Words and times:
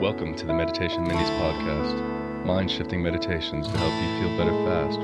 Welcome 0.00 0.34
to 0.36 0.46
the 0.46 0.54
Meditation 0.54 1.04
Minis 1.04 1.28
podcast, 1.38 2.46
mind 2.46 2.70
shifting 2.70 3.02
meditations 3.02 3.66
to 3.66 3.76
help 3.76 3.92
you 3.92 4.18
feel 4.18 4.38
better 4.38 4.64
fast, 4.64 4.98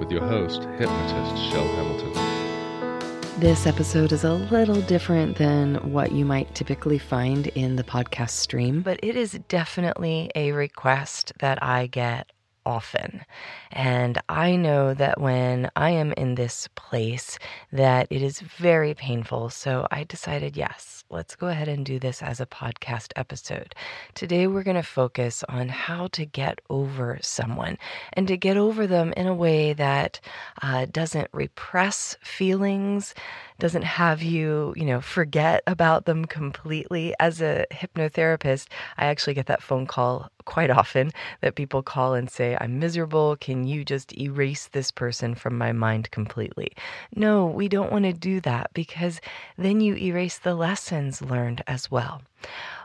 with 0.00 0.10
your 0.10 0.26
host, 0.26 0.62
hypnotist 0.76 1.52
Chel 1.52 1.68
Hamilton. 1.76 3.38
This 3.38 3.68
episode 3.68 4.10
is 4.10 4.24
a 4.24 4.32
little 4.32 4.82
different 4.82 5.38
than 5.38 5.76
what 5.92 6.10
you 6.10 6.24
might 6.24 6.52
typically 6.56 6.98
find 6.98 7.46
in 7.46 7.76
the 7.76 7.84
podcast 7.84 8.30
stream, 8.30 8.82
but 8.82 8.98
it 9.04 9.14
is 9.14 9.38
definitely 9.46 10.32
a 10.34 10.50
request 10.50 11.32
that 11.38 11.62
I 11.62 11.86
get 11.86 12.32
often. 12.66 13.24
And 13.70 14.20
I 14.28 14.56
know 14.56 14.94
that 14.94 15.20
when 15.20 15.70
I 15.76 15.90
am 15.90 16.12
in 16.12 16.34
this 16.34 16.68
place 16.74 17.38
that 17.72 18.06
it 18.10 18.22
is 18.22 18.40
very 18.40 18.94
painful. 18.94 19.50
So 19.50 19.86
I 19.90 20.04
decided, 20.04 20.56
yes, 20.56 21.04
let's 21.10 21.36
go 21.36 21.48
ahead 21.48 21.68
and 21.68 21.84
do 21.84 21.98
this 21.98 22.22
as 22.22 22.40
a 22.40 22.46
podcast 22.46 23.12
episode. 23.16 23.74
Today 24.14 24.46
we're 24.46 24.62
going 24.62 24.76
to 24.76 24.82
focus 24.82 25.44
on 25.48 25.68
how 25.68 26.08
to 26.08 26.24
get 26.24 26.60
over 26.70 27.18
someone 27.22 27.78
and 28.12 28.28
to 28.28 28.36
get 28.36 28.56
over 28.56 28.86
them 28.86 29.12
in 29.16 29.26
a 29.26 29.34
way 29.34 29.72
that 29.72 30.20
uh, 30.62 30.86
doesn't 30.90 31.28
repress 31.32 32.16
feelings 32.22 33.14
doesn't 33.60 33.82
have 33.82 34.22
you, 34.22 34.74
you 34.76 34.84
know, 34.84 35.00
forget 35.00 35.62
about 35.66 36.06
them 36.06 36.24
completely. 36.24 37.14
As 37.20 37.40
a 37.40 37.66
hypnotherapist, 37.70 38.66
I 38.98 39.06
actually 39.06 39.34
get 39.34 39.46
that 39.46 39.62
phone 39.62 39.86
call 39.86 40.30
quite 40.46 40.70
often 40.70 41.12
that 41.42 41.54
people 41.54 41.82
call 41.82 42.14
and 42.14 42.28
say, 42.28 42.56
I'm 42.60 42.78
miserable. 42.78 43.36
Can 43.36 43.64
you 43.66 43.84
just 43.84 44.16
erase 44.16 44.68
this 44.68 44.90
person 44.90 45.34
from 45.34 45.56
my 45.56 45.72
mind 45.72 46.10
completely? 46.10 46.72
No, 47.14 47.46
we 47.46 47.68
don't 47.68 47.92
want 47.92 48.06
to 48.06 48.12
do 48.12 48.40
that 48.40 48.70
because 48.74 49.20
then 49.56 49.80
you 49.80 49.94
erase 49.94 50.38
the 50.38 50.54
lessons 50.54 51.22
learned 51.22 51.62
as 51.66 51.90
well. 51.90 52.22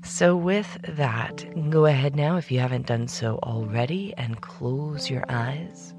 So 0.06 0.38
with 0.38 0.80
that, 0.88 1.70
go 1.72 1.88
ahead 1.88 2.16
now 2.16 2.38
if 2.38 2.50
you 2.50 2.60
haven't 2.60 2.86
done 2.86 3.10
so 3.10 3.38
already 3.44 4.14
and 4.16 4.40
close 4.40 5.10
your 5.10 5.26
eyes. 5.28 5.94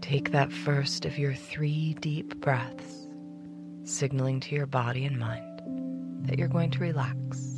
Take 0.00 0.32
that 0.32 0.52
first 0.52 1.04
of 1.04 1.16
your 1.16 1.34
three 1.34 1.94
deep 2.00 2.40
breaths, 2.40 3.06
signaling 3.84 4.40
to 4.40 4.56
your 4.56 4.66
body 4.66 5.04
and 5.04 5.16
mind 5.16 5.62
that 6.26 6.38
you're 6.38 6.48
going 6.48 6.72
to 6.72 6.80
relax. 6.80 7.51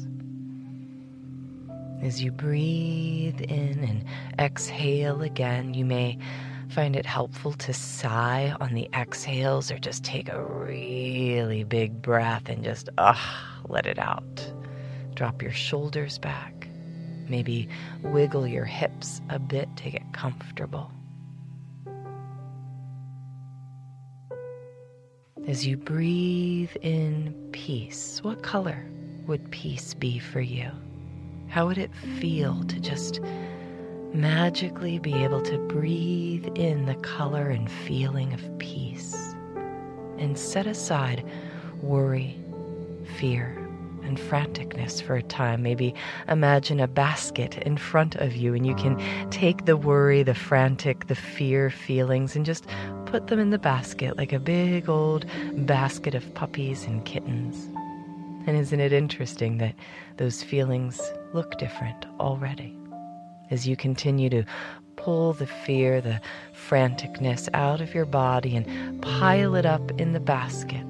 As 2.05 2.23
you 2.23 2.33
breathe 2.33 3.41
in 3.41 3.83
and 3.83 4.05
exhale 4.39 5.23
again, 5.23 5.73
you 5.73 5.87
may 5.87 6.19
find 6.69 6.97
it 6.97 7.07
helpful 7.07 7.55
to 7.55 7.73
sigh 7.73 8.55
on 8.61 8.75
the 8.75 8.91
exhales 8.93 9.71
or 9.71 9.79
just 9.79 10.05
take 10.05 10.29
a 10.29 10.45
really 10.45 11.65
big 11.65 12.03
breath 12.03 12.51
and 12.51 12.63
just, 12.63 12.91
ah, 12.99 13.59
let 13.69 13.87
it 13.87 13.99
out. 13.99 14.53
Drop 15.15 15.41
your 15.41 15.51
shoulders 15.51 16.19
back. 16.19 16.69
Maybe 17.27 17.71
wiggle 18.03 18.47
your 18.47 18.67
hips 18.67 19.23
a 19.31 19.39
bit 19.39 19.75
to 19.79 19.91
get 19.91 20.13
comfortable. 20.13 20.93
As 25.49 25.67
you 25.67 25.79
breathe 25.79 26.77
in 26.83 27.49
peace, 27.53 28.23
what 28.23 28.43
color 28.43 28.85
would 29.27 29.51
peace 29.51 29.95
be 29.95 30.19
for 30.19 30.43
you? 30.43 30.71
How 31.55 31.69
would 31.69 31.79
it 31.79 31.95
feel 32.19 32.65
to 32.65 32.81
just 32.81 33.21
magically 34.13 34.99
be 34.99 35.15
able 35.23 35.41
to 35.43 35.57
breathe 35.69 36.49
in 36.57 36.87
the 36.87 36.97
color 36.97 37.49
and 37.49 37.71
feeling 37.71 38.33
of 38.33 38.59
peace 38.59 39.15
and 40.19 40.37
set 40.37 40.67
aside 40.67 41.25
worry, 41.81 42.37
fear, 43.19 43.57
and 44.03 44.19
franticness 44.19 45.01
for 45.01 45.15
a 45.15 45.23
time. 45.23 45.63
Maybe 45.63 45.95
imagine 46.27 46.81
a 46.81 46.89
basket 46.89 47.59
in 47.59 47.77
front 47.77 48.17
of 48.17 48.35
you 48.35 48.53
and 48.55 48.67
you 48.67 48.75
can 48.75 48.99
take 49.31 49.65
the 49.65 49.77
worry, 49.77 50.25
the 50.25 50.35
frantic, 50.35 51.07
the 51.07 51.15
fear 51.15 51.71
feelings 51.71 52.35
and 52.35 52.45
just 52.45 52.67
put 53.07 53.29
them 53.29 53.39
in 53.39 53.51
the 53.51 53.61
basket 53.61 54.17
like 54.17 54.33
a 54.33 54.41
big 54.41 54.89
old 54.89 55.25
basket 55.55 56.17
of 56.17 56.35
puppies 56.35 56.83
and 56.85 57.05
kittens. 57.05 57.69
And 58.49 58.57
isn't 58.57 58.81
it 58.81 58.93
interesting 58.93 59.59
that 59.59 59.77
those 60.17 60.43
feelings 60.43 61.01
look 61.35 61.59
different 61.59 62.07
already 62.21 62.77
as 63.51 63.67
you 63.67 63.77
continue 63.77 64.31
to 64.31 64.45
pull 64.97 65.33
the 65.33 65.47
fear, 65.47 66.01
the 66.01 66.21
franticness 66.69 67.49
out 67.53 67.81
of 67.81 67.93
your 67.93 68.07
body 68.07 68.57
and 68.57 69.03
pile 69.03 69.55
it 69.55 69.67
up 69.67 69.91
in 70.01 70.13
the 70.13 70.21
basket 70.21 70.87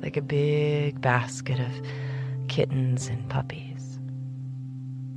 like 0.00 0.16
a 0.16 0.22
big 0.22 1.00
basket 1.00 1.60
of 1.60 1.70
kittens 2.48 3.08
and 3.08 3.28
puppies. 3.28 3.98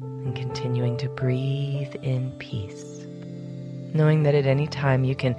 And 0.01 0.35
continuing 0.35 0.97
to 0.97 1.09
breathe 1.09 1.94
in 2.01 2.31
peace, 2.39 3.06
knowing 3.94 4.23
that 4.23 4.35
at 4.35 4.45
any 4.45 4.68
time 4.68 5.03
you 5.03 5.15
can 5.15 5.35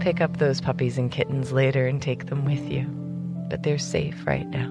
pick 0.00 0.20
up 0.20 0.38
those 0.38 0.60
puppies 0.60 0.98
and 0.98 1.10
kittens 1.10 1.52
later 1.52 1.86
and 1.86 2.00
take 2.00 2.26
them 2.26 2.44
with 2.44 2.70
you, 2.70 2.84
but 3.48 3.62
they're 3.62 3.78
safe 3.78 4.26
right 4.26 4.48
now. 4.48 4.70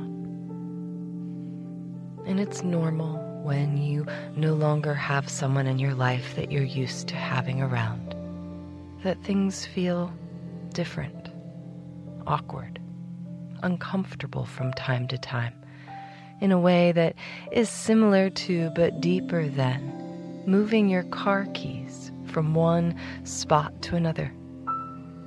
And 2.25 2.39
it's 2.39 2.63
normal 2.63 3.28
when 3.49 3.77
you 3.77 4.05
no 4.35 4.53
longer 4.53 4.93
have 4.93 5.27
someone 5.27 5.65
in 5.65 5.79
your 5.79 5.95
life 5.95 6.35
that 6.35 6.51
you're 6.51 6.61
used 6.61 7.07
to 7.07 7.15
having 7.15 7.63
around. 7.63 8.13
That 9.01 9.23
things 9.23 9.65
feel 9.65 10.13
different, 10.71 11.29
awkward, 12.27 12.79
uncomfortable 13.63 14.45
from 14.45 14.71
time 14.73 15.07
to 15.07 15.17
time, 15.17 15.55
in 16.39 16.51
a 16.51 16.59
way 16.59 16.91
that 16.91 17.15
is 17.51 17.69
similar 17.69 18.29
to 18.29 18.69
but 18.75 19.01
deeper 19.01 19.47
than 19.47 20.43
moving 20.45 20.87
your 20.87 21.05
car 21.05 21.47
keys 21.55 22.11
from 22.27 22.53
one 22.53 22.95
spot 23.23 23.81
to 23.81 23.95
another. 23.95 24.31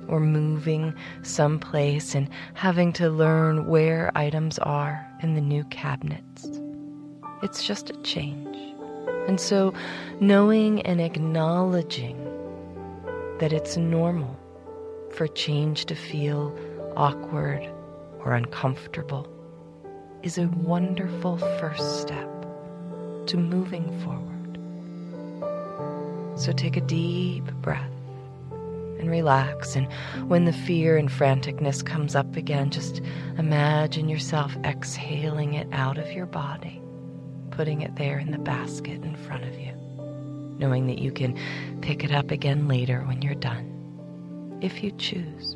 Or 0.07 0.21
moving 0.21 0.93
someplace 1.23 2.15
and 2.15 2.29
having 2.53 2.93
to 2.93 3.09
learn 3.09 3.67
where 3.67 4.13
items 4.15 4.59
are 4.59 5.05
in 5.21 5.35
the 5.35 5.41
new 5.41 5.65
cabinets 5.65 6.47
it's 7.43 7.63
just 7.63 7.89
a 7.89 7.93
change. 8.03 8.57
And 9.27 9.39
so, 9.39 9.73
knowing 10.19 10.81
and 10.81 10.99
acknowledging 10.99 12.17
that 13.39 13.53
it's 13.53 13.77
normal 13.77 14.39
for 15.11 15.27
change 15.27 15.85
to 15.85 15.95
feel 15.95 16.57
awkward 16.95 17.69
or 18.19 18.33
uncomfortable 18.33 19.27
is 20.23 20.37
a 20.37 20.47
wonderful 20.47 21.37
first 21.59 22.01
step 22.01 22.29
to 23.27 23.37
moving 23.37 23.99
forward. 24.01 24.29
So 26.39 26.51
take 26.51 26.77
a 26.77 26.81
deep 26.81 27.45
breath 27.61 27.91
and 28.99 29.09
relax. 29.09 29.75
And 29.75 29.87
when 30.27 30.45
the 30.45 30.53
fear 30.53 30.97
and 30.97 31.09
franticness 31.09 31.85
comes 31.85 32.15
up 32.15 32.35
again, 32.35 32.69
just 32.69 33.01
imagine 33.37 34.09
yourself 34.09 34.55
exhaling 34.63 35.53
it 35.53 35.67
out 35.71 35.97
of 35.97 36.11
your 36.11 36.25
body, 36.25 36.81
putting 37.55 37.81
it 37.81 37.95
there 37.95 38.17
in 38.17 38.31
the 38.31 38.39
basket 38.39 39.03
in 39.03 39.15
front 39.15 39.43
of 39.43 39.59
you, 39.59 39.71
knowing 40.57 40.87
that 40.87 40.97
you 40.97 41.11
can 41.11 41.37
pick 41.81 42.03
it 42.03 42.11
up 42.11 42.31
again 42.31 42.67
later 42.67 43.01
when 43.01 43.21
you're 43.21 43.35
done, 43.35 44.59
if 44.61 44.83
you 44.83 44.91
choose, 44.93 45.55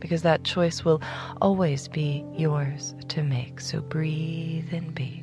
because 0.00 0.22
that 0.22 0.44
choice 0.44 0.84
will 0.84 1.02
always 1.42 1.88
be 1.88 2.24
yours 2.36 2.94
to 3.08 3.22
make. 3.22 3.60
So 3.60 3.80
breathe 3.80 4.72
and 4.72 4.94
be, 4.94 5.22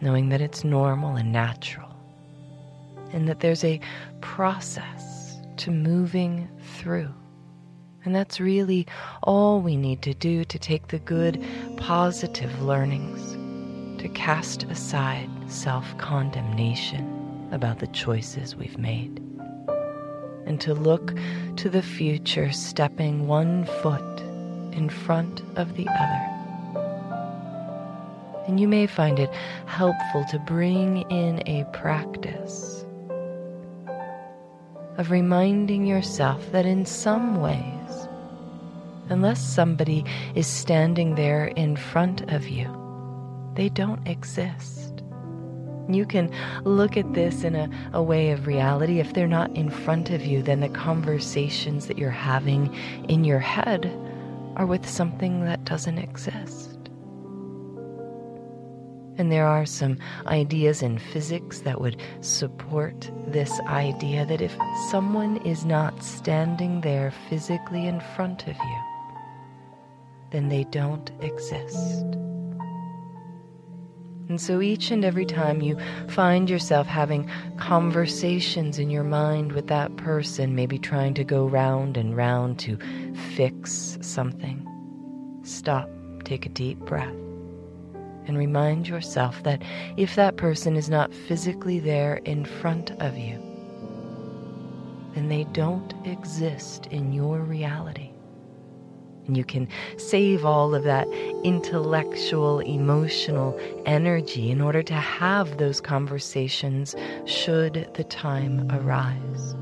knowing 0.00 0.28
that 0.28 0.40
it's 0.40 0.62
normal 0.62 1.16
and 1.16 1.32
natural 1.32 1.88
and 3.12 3.28
that 3.28 3.40
there's 3.40 3.64
a 3.64 3.80
process 4.20 5.36
to 5.56 5.70
moving 5.70 6.48
through. 6.78 7.12
And 8.04 8.14
that's 8.14 8.40
really 8.40 8.86
all 9.22 9.60
we 9.60 9.76
need 9.76 10.00
to 10.02 10.14
do 10.14 10.44
to 10.44 10.58
take 10.58 10.88
the 10.88 11.00
good, 11.00 11.44
positive 11.76 12.62
learnings, 12.62 13.29
to 14.00 14.08
cast 14.08 14.62
aside 14.64 15.28
self 15.46 15.96
condemnation 15.98 17.48
about 17.52 17.80
the 17.80 17.86
choices 17.88 18.56
we've 18.56 18.78
made, 18.78 19.20
and 20.46 20.58
to 20.58 20.72
look 20.72 21.14
to 21.56 21.68
the 21.68 21.82
future 21.82 22.50
stepping 22.50 23.26
one 23.26 23.66
foot 23.82 24.20
in 24.72 24.88
front 24.88 25.42
of 25.56 25.76
the 25.76 25.86
other. 25.86 26.26
And 28.46 28.58
you 28.58 28.66
may 28.66 28.86
find 28.86 29.18
it 29.18 29.30
helpful 29.66 30.24
to 30.30 30.38
bring 30.38 31.02
in 31.10 31.46
a 31.46 31.66
practice 31.74 32.86
of 34.96 35.10
reminding 35.10 35.84
yourself 35.84 36.50
that 36.52 36.64
in 36.64 36.86
some 36.86 37.42
ways, 37.42 38.08
unless 39.10 39.46
somebody 39.46 40.06
is 40.34 40.46
standing 40.46 41.16
there 41.16 41.48
in 41.48 41.76
front 41.76 42.22
of 42.32 42.48
you, 42.48 42.79
they 43.54 43.68
don't 43.68 44.06
exist. 44.06 45.02
You 45.88 46.06
can 46.06 46.30
look 46.64 46.96
at 46.96 47.14
this 47.14 47.42
in 47.42 47.56
a, 47.56 47.68
a 47.92 48.02
way 48.02 48.30
of 48.30 48.46
reality. 48.46 49.00
If 49.00 49.12
they're 49.12 49.26
not 49.26 49.54
in 49.56 49.70
front 49.70 50.10
of 50.10 50.24
you, 50.24 50.42
then 50.42 50.60
the 50.60 50.68
conversations 50.68 51.86
that 51.86 51.98
you're 51.98 52.10
having 52.10 52.72
in 53.08 53.24
your 53.24 53.40
head 53.40 53.86
are 54.56 54.66
with 54.66 54.88
something 54.88 55.44
that 55.44 55.64
doesn't 55.64 55.98
exist. 55.98 56.78
And 59.18 59.30
there 59.30 59.46
are 59.46 59.66
some 59.66 59.98
ideas 60.26 60.80
in 60.80 60.98
physics 60.98 61.60
that 61.60 61.80
would 61.80 62.00
support 62.20 63.10
this 63.26 63.60
idea 63.66 64.24
that 64.26 64.40
if 64.40 64.56
someone 64.90 65.36
is 65.38 65.64
not 65.64 66.02
standing 66.02 66.80
there 66.80 67.12
physically 67.28 67.86
in 67.86 68.00
front 68.16 68.46
of 68.46 68.56
you, 68.56 68.82
then 70.30 70.48
they 70.48 70.64
don't 70.64 71.10
exist. 71.20 72.16
And 74.30 74.40
so 74.40 74.60
each 74.60 74.92
and 74.92 75.04
every 75.04 75.26
time 75.26 75.60
you 75.60 75.76
find 76.06 76.48
yourself 76.48 76.86
having 76.86 77.28
conversations 77.56 78.78
in 78.78 78.88
your 78.88 79.02
mind 79.02 79.50
with 79.50 79.66
that 79.66 79.96
person, 79.96 80.54
maybe 80.54 80.78
trying 80.78 81.14
to 81.14 81.24
go 81.24 81.48
round 81.48 81.96
and 81.96 82.16
round 82.16 82.60
to 82.60 82.78
fix 83.34 83.98
something, 84.00 84.64
stop, 85.42 85.90
take 86.22 86.46
a 86.46 86.48
deep 86.48 86.78
breath 86.78 87.12
and 88.28 88.38
remind 88.38 88.86
yourself 88.86 89.42
that 89.42 89.62
if 89.96 90.14
that 90.14 90.36
person 90.36 90.76
is 90.76 90.88
not 90.88 91.12
physically 91.12 91.80
there 91.80 92.18
in 92.18 92.44
front 92.44 92.92
of 93.02 93.18
you, 93.18 93.36
then 95.16 95.28
they 95.28 95.42
don't 95.52 95.92
exist 96.06 96.86
in 96.92 97.12
your 97.12 97.40
reality. 97.40 98.12
And 99.26 99.36
you 99.36 99.44
can 99.44 99.68
save 99.96 100.44
all 100.44 100.74
of 100.74 100.84
that 100.84 101.08
intellectual, 101.44 102.60
emotional 102.60 103.58
energy 103.86 104.50
in 104.50 104.60
order 104.60 104.82
to 104.82 104.94
have 104.94 105.58
those 105.58 105.80
conversations 105.80 106.96
should 107.26 107.88
the 107.94 108.04
time 108.04 108.68
arise. 108.70 109.54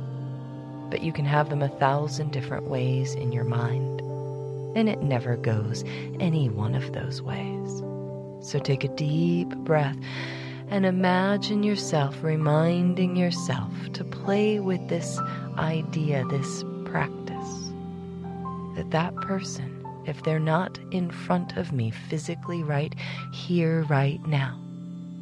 But 0.90 1.02
you 1.02 1.12
can 1.12 1.26
have 1.26 1.50
them 1.50 1.62
a 1.62 1.69
thousand 1.69 2.32
different 2.32 2.69
ways 2.69 3.14
in 3.14 3.31
your 3.31 3.44
mind, 3.44 4.00
and 4.76 4.88
it 4.88 5.02
never 5.02 5.37
goes 5.37 5.84
any 6.19 6.49
one 6.49 6.75
of 6.75 6.93
those 6.93 7.20
ways. 7.20 7.82
So 8.40 8.58
take 8.58 8.84
a 8.84 8.88
deep 8.88 9.49
breath 9.49 9.96
and 10.70 10.84
imagine 10.84 11.62
yourself 11.62 12.22
reminding 12.22 13.16
yourself 13.16 13.72
to 13.94 14.04
play 14.04 14.61
with 14.61 14.88
this 14.88 15.19
idea, 15.56 16.25
this 16.26 16.62
that 18.78 18.92
that 18.92 19.14
person, 19.16 19.84
if 20.06 20.22
they're 20.22 20.38
not 20.38 20.78
in 20.92 21.10
front 21.10 21.56
of 21.56 21.72
me 21.72 21.90
physically 21.90 22.62
right 22.62 22.94
here, 23.32 23.82
right 23.88 24.25
now, 24.25 24.56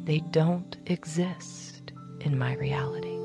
they 0.03 0.19
don't 0.29 0.77
exist 0.85 1.91
in 2.21 2.37
my 2.37 2.53
reality. 2.53 3.15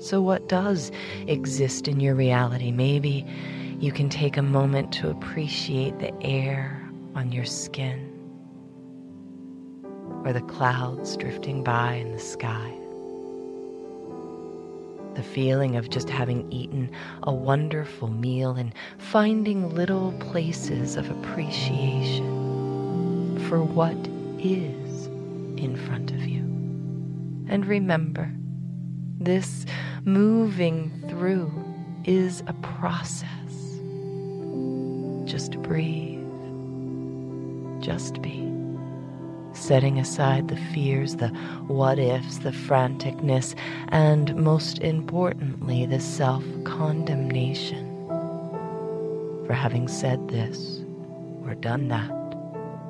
So, 0.00 0.20
what 0.20 0.48
does 0.48 0.90
exist 1.28 1.86
in 1.86 2.00
your 2.00 2.16
reality? 2.16 2.72
Maybe 2.72 3.24
you 3.80 3.90
can 3.90 4.08
take 4.10 4.36
a 4.36 4.42
moment 4.42 4.92
to 4.92 5.08
appreciate 5.08 5.98
the 6.00 6.12
air 6.22 6.86
on 7.14 7.32
your 7.32 7.46
skin 7.46 8.06
or 10.22 10.34
the 10.34 10.42
clouds 10.42 11.16
drifting 11.16 11.64
by 11.64 11.94
in 11.94 12.12
the 12.12 12.18
sky. 12.18 12.74
The 15.14 15.22
feeling 15.22 15.76
of 15.76 15.88
just 15.88 16.10
having 16.10 16.52
eaten 16.52 16.90
a 17.22 17.32
wonderful 17.32 18.08
meal 18.08 18.50
and 18.50 18.74
finding 18.98 19.74
little 19.74 20.12
places 20.20 20.96
of 20.96 21.10
appreciation 21.10 22.28
for 23.48 23.64
what 23.64 23.96
is 24.38 25.06
in 25.56 25.74
front 25.86 26.10
of 26.10 26.26
you. 26.26 26.42
And 27.48 27.64
remember, 27.64 28.30
this 29.18 29.64
moving 30.04 31.02
through 31.08 31.50
is 32.04 32.42
a 32.46 32.52
process. 32.52 33.39
Just 35.30 35.62
breathe. 35.62 36.18
Just 37.80 38.20
be. 38.20 38.52
Setting 39.52 40.00
aside 40.00 40.48
the 40.48 40.56
fears, 40.56 41.14
the 41.16 41.28
what 41.68 42.00
ifs, 42.00 42.38
the 42.38 42.50
franticness, 42.50 43.54
and 43.90 44.34
most 44.34 44.80
importantly, 44.80 45.86
the 45.86 46.00
self 46.00 46.42
condemnation 46.64 47.86
for 49.46 49.52
having 49.52 49.86
said 49.86 50.26
this 50.30 50.80
or 51.44 51.54
done 51.54 51.86
that 51.86 52.10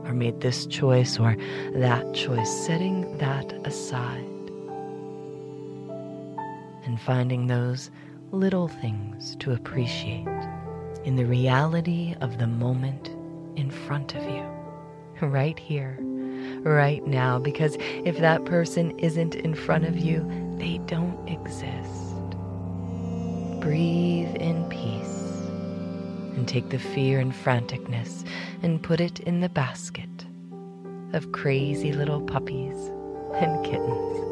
or 0.07 0.15
made 0.15 0.41
this 0.41 0.65
choice 0.65 1.21
or 1.21 1.37
that 1.75 2.15
choice, 2.15 2.51
setting 2.65 3.19
that 3.19 3.53
aside 3.67 4.25
and 6.87 6.99
finding 6.99 7.49
those 7.49 7.91
little 8.33 8.69
things 8.69 9.37
to 9.37 9.53
appreciate 9.53 10.27
in 11.05 11.17
the 11.17 11.25
reality 11.25 12.15
of 12.21 12.39
the 12.39 12.47
moment 12.47 13.09
in 13.57 13.71
front 13.71 14.15
of 14.15 14.23
you, 14.25 14.45
right 15.21 15.59
here, 15.59 15.99
right 16.63 17.07
now. 17.07 17.39
Because 17.39 17.77
if 18.05 18.19
that 18.19 18.45
person 18.45 18.99
isn't 18.99 19.35
in 19.35 19.55
front 19.55 19.85
of 19.85 19.99
you, 19.99 20.27
they 20.59 20.79
don't 20.87 21.29
exist. 21.29 22.31
Breathe 23.61 24.35
in 24.37 24.67
peace 24.69 25.47
and 26.37 26.47
take 26.47 26.71
the 26.71 26.79
fear 26.79 27.19
and 27.19 27.33
franticness 27.33 28.25
and 28.63 28.83
put 28.83 29.01
it 29.01 29.21
in 29.21 29.41
the 29.41 29.49
basket 29.49 30.09
of 31.13 31.33
crazy 31.33 31.93
little 31.93 32.21
puppies 32.21 32.77
and 33.35 33.65
kittens. 33.65 34.30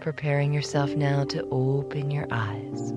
Preparing 0.00 0.54
yourself 0.54 0.94
now 0.94 1.24
to 1.24 1.46
open 1.50 2.10
your 2.10 2.28
eyes. 2.30 2.92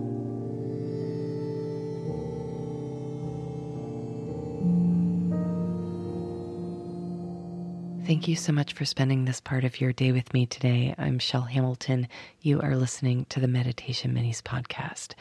Thank 8.06 8.28
you 8.28 8.36
so 8.36 8.52
much 8.52 8.74
for 8.74 8.86
spending 8.86 9.26
this 9.26 9.42
part 9.42 9.64
of 9.64 9.82
your 9.82 9.94
day 9.94 10.12
with 10.12 10.32
me 10.34 10.46
today. 10.46 10.94
I'm 10.98 11.18
Chel 11.18 11.42
Hamilton. 11.42 12.08
You 12.42 12.62
are 12.62 12.76
listening 12.76 13.26
to 13.30 13.40
the 13.40 13.48
Meditation 13.48 14.14
Minis 14.14 14.42
podcast. 14.42 15.16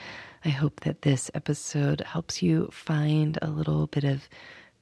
I 0.45 0.51
hope 0.51 0.81
that 0.81 1.03
this 1.03 1.31
episode 1.35 2.03
helps 2.03 2.43
you 2.43 2.69
find 2.73 3.39
a 3.41 3.49
little 3.49 3.87
bit 3.87 4.05
of 4.05 4.29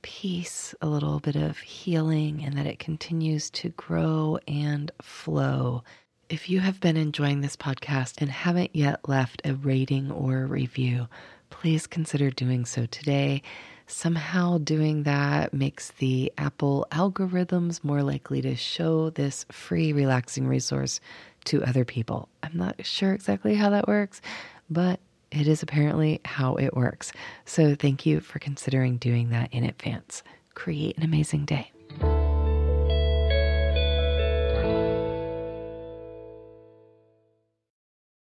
peace, 0.02 0.74
a 0.80 0.88
little 0.88 1.20
bit 1.20 1.36
of 1.36 1.58
healing, 1.58 2.44
and 2.44 2.56
that 2.56 2.66
it 2.66 2.78
continues 2.78 3.50
to 3.50 3.68
grow 3.70 4.38
and 4.48 4.90
flow. 5.02 5.84
If 6.28 6.50
you 6.50 6.60
have 6.60 6.78
been 6.78 6.98
enjoying 6.98 7.40
this 7.40 7.56
podcast 7.56 8.20
and 8.20 8.30
haven't 8.30 8.76
yet 8.76 9.08
left 9.08 9.40
a 9.46 9.54
rating 9.54 10.10
or 10.10 10.42
a 10.42 10.46
review, 10.46 11.08
please 11.48 11.86
consider 11.86 12.30
doing 12.30 12.66
so 12.66 12.84
today 12.84 13.42
somehow 13.86 14.58
doing 14.58 15.04
that 15.04 15.54
makes 15.54 15.92
the 15.92 16.30
Apple 16.36 16.86
algorithms 16.92 17.82
more 17.82 18.02
likely 18.02 18.42
to 18.42 18.54
show 18.54 19.08
this 19.08 19.46
free, 19.50 19.94
relaxing 19.94 20.46
resource 20.46 21.00
to 21.46 21.64
other 21.64 21.86
people. 21.86 22.28
I'm 22.42 22.58
not 22.58 22.84
sure 22.84 23.14
exactly 23.14 23.54
how 23.54 23.70
that 23.70 23.88
works, 23.88 24.20
but 24.68 25.00
it 25.30 25.48
is 25.48 25.62
apparently 25.62 26.20
how 26.26 26.56
it 26.56 26.76
works. 26.76 27.10
So 27.46 27.74
thank 27.74 28.04
you 28.04 28.20
for 28.20 28.38
considering 28.38 28.98
doing 28.98 29.30
that 29.30 29.54
in 29.54 29.64
advance. 29.64 30.22
Create 30.52 30.98
an 30.98 31.04
amazing 31.04 31.46
day. 31.46 31.72